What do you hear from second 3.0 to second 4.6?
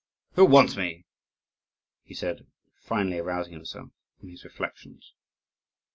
arousing himself from his